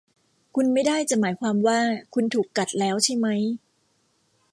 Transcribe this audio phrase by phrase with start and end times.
[0.55, 1.79] คุณไม่ได้จะหมายความว่า
[2.13, 3.41] คุณถูกกัดแล้วใช่มั้ย?